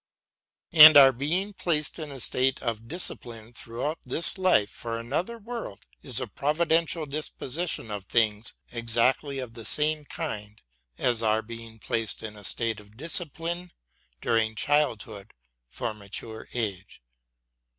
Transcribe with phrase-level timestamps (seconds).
[0.71, 5.85] And our being placed iii a state of discipline throughout this life for another world
[6.01, 10.59] is a providential disposition of things exactly of the same kind
[10.97, 13.73] as our being placed in a state of discipline
[14.21, 15.33] during childhood
[15.67, 16.99] for mature age.